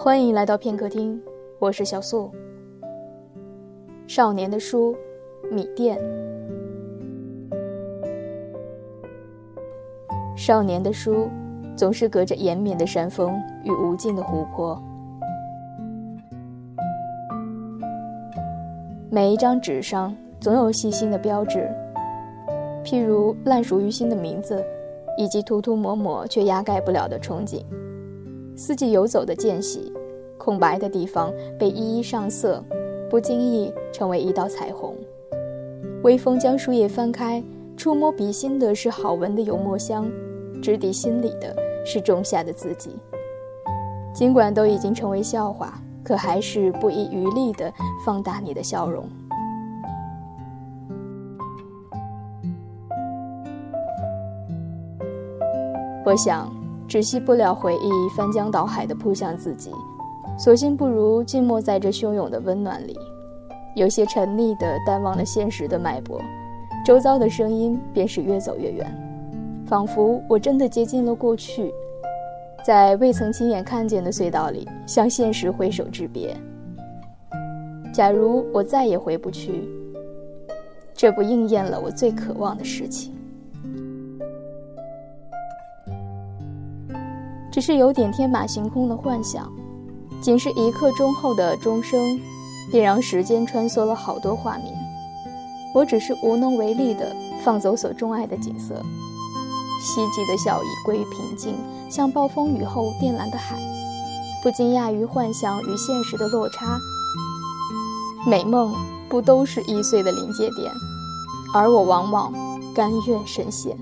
[0.00, 1.20] 欢迎来到片刻听，
[1.58, 2.30] 我是小素。
[4.06, 4.96] 少年的书，
[5.50, 6.00] 米店。
[10.36, 11.28] 少年的书，
[11.76, 14.80] 总是隔着延绵的山峰与无尽的湖泊。
[19.10, 21.68] 每一张纸上总有细心的标志，
[22.84, 24.64] 譬如烂熟于心的名字，
[25.18, 27.64] 以及涂涂抹抹却压盖不了的憧憬。
[28.58, 29.92] 四季游走的间隙，
[30.36, 32.60] 空白的地方被一一上色，
[33.08, 34.96] 不经意成为一道彩虹。
[36.02, 37.40] 微风将书页翻开，
[37.76, 40.10] 触摸笔心的是好闻的油墨香，
[40.60, 41.54] 直抵心里的
[41.86, 42.96] 是仲夏的自己。
[44.12, 47.72] 尽管都已经成为笑话，可还是不遗余力地
[48.04, 49.08] 放大你的笑容。
[56.04, 56.57] 我想。
[56.88, 59.70] 止息不了回忆，翻江倒海地扑向自己，
[60.38, 62.96] 索性不如静默在这汹涌的温暖里，
[63.76, 66.18] 有些沉溺地淡忘了现实的脉搏，
[66.86, 68.86] 周遭的声音便是越走越远，
[69.66, 71.70] 仿佛我真的接近了过去，
[72.64, 76.34] 在未曾亲眼看见的隧道里，向现实挥手致别。
[77.92, 79.68] 假如我再也回不去，
[80.94, 83.14] 这不应验了我最渴望的事情？
[87.58, 89.52] 只是有点天马行空的幻想，
[90.20, 91.98] 仅是一刻钟后的钟声，
[92.70, 94.66] 便让时间穿梭了好多画面。
[95.74, 98.80] 我只是无能为力地放走所钟爱的景色，
[99.82, 101.56] 希冀的笑意归于平静，
[101.90, 103.58] 像暴风雨后靛蓝的海，
[104.40, 106.78] 不惊讶于幻想与现实的落差。
[108.24, 108.72] 美梦
[109.08, 110.70] 不都是易碎的临界点，
[111.52, 112.32] 而我往往
[112.72, 113.76] 甘愿深陷。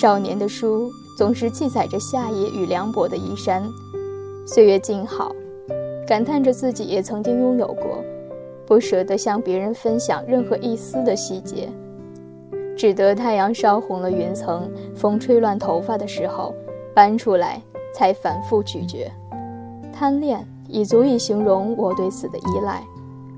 [0.00, 3.68] 少年的书总是记载着夏夜与凉薄的衣衫，
[4.46, 5.34] 岁月静好，
[6.06, 8.04] 感叹着自己也曾经拥有过，
[8.64, 11.68] 不舍得向别人分享任何一丝的细节，
[12.76, 16.54] 只得太阳烧红了云层，风吹乱头发的时候
[16.94, 17.60] 搬出来，
[17.92, 19.10] 才反复咀嚼。
[19.92, 22.84] 贪恋已足以形容我对此的依赖，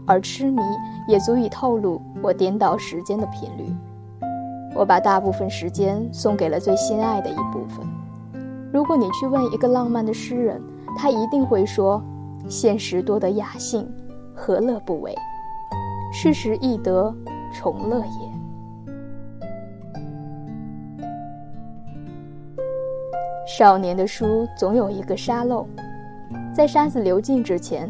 [0.04, 0.60] 而痴迷
[1.08, 3.74] 也足以透露我颠倒时间的频率。
[4.74, 7.86] 我把大部分时间送给了最心爱的一部分。
[8.72, 10.62] 如果你去问一个浪漫的诗人，
[10.96, 12.02] 他一定会说
[12.48, 13.86] ：“现实多得雅兴，
[14.34, 15.14] 何乐不为？
[16.12, 17.14] 事时易得，
[17.52, 18.04] 重乐也。”
[23.46, 25.66] 少年的书总有一个沙漏，
[26.54, 27.88] 在沙子流尽之前，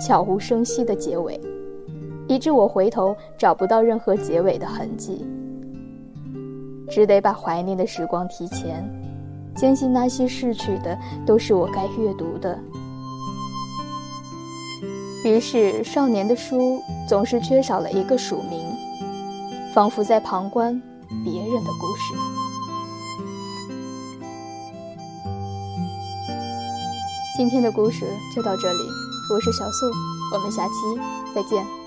[0.00, 1.38] 悄无声息的结尾，
[2.26, 5.26] 以致我回头找不到任何结尾的痕迹。
[6.88, 8.88] 只得把怀念的时光提前，
[9.54, 12.58] 坚信那些逝去的都是我该阅读的。
[15.24, 18.60] 于是，少年的书总是缺少了一个署名，
[19.74, 20.80] 仿佛在旁观
[21.24, 22.14] 别人的故事。
[27.36, 28.78] 今天的故事就到这里，
[29.34, 29.86] 我是小素，
[30.32, 30.72] 我们下期
[31.34, 31.85] 再见。